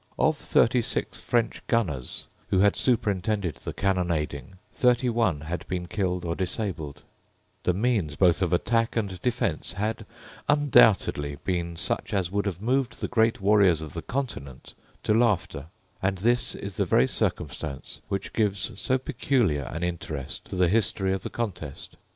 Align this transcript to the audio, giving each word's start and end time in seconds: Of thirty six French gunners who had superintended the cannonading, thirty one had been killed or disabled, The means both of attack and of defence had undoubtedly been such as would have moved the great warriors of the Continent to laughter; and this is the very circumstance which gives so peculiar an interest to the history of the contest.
Of 0.17 0.35
thirty 0.37 0.81
six 0.81 1.19
French 1.19 1.61
gunners 1.67 2.25
who 2.49 2.57
had 2.61 2.75
superintended 2.75 3.57
the 3.57 3.71
cannonading, 3.71 4.55
thirty 4.73 5.09
one 5.09 5.41
had 5.41 5.63
been 5.67 5.85
killed 5.87 6.25
or 6.25 6.35
disabled, 6.35 7.03
The 7.65 7.75
means 7.75 8.15
both 8.15 8.41
of 8.41 8.51
attack 8.51 8.95
and 8.97 9.11
of 9.11 9.21
defence 9.21 9.73
had 9.73 10.07
undoubtedly 10.49 11.35
been 11.43 11.75
such 11.75 12.15
as 12.15 12.31
would 12.31 12.47
have 12.47 12.59
moved 12.63 12.99
the 12.99 13.07
great 13.07 13.41
warriors 13.41 13.83
of 13.83 13.93
the 13.93 14.01
Continent 14.01 14.73
to 15.03 15.13
laughter; 15.13 15.67
and 16.01 16.17
this 16.17 16.55
is 16.55 16.77
the 16.77 16.85
very 16.85 17.07
circumstance 17.07 18.01
which 18.07 18.33
gives 18.33 18.71
so 18.81 18.97
peculiar 18.97 19.69
an 19.71 19.83
interest 19.83 20.45
to 20.45 20.55
the 20.55 20.67
history 20.67 21.13
of 21.13 21.21
the 21.21 21.29
contest. 21.29 21.95